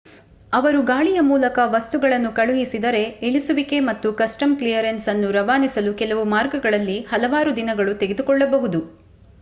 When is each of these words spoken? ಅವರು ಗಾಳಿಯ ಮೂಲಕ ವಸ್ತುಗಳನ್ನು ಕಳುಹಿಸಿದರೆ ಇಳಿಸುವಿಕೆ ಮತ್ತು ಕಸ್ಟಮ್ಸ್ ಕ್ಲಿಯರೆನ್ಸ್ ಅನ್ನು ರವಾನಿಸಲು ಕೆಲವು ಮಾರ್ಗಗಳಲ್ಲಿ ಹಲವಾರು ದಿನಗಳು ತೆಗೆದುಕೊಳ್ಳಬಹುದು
ಅವರು 0.53 0.79
ಗಾಳಿಯ 0.83 1.19
ಮೂಲಕ 1.23 1.57
ವಸ್ತುಗಳನ್ನು 1.73 2.31
ಕಳುಹಿಸಿದರೆ 2.31 3.03
ಇಳಿಸುವಿಕೆ 3.27 3.77
ಮತ್ತು 3.89 4.09
ಕಸ್ಟಮ್ಸ್ 4.15 4.59
ಕ್ಲಿಯರೆನ್ಸ್ 4.59 5.07
ಅನ್ನು 5.07 5.29
ರವಾನಿಸಲು 5.37 5.93
ಕೆಲವು 5.95 6.23
ಮಾರ್ಗಗಳಲ್ಲಿ 6.35 6.97
ಹಲವಾರು 7.11 7.53
ದಿನಗಳು 7.61 7.95
ತೆಗೆದುಕೊಳ್ಳಬಹುದು 8.01 8.81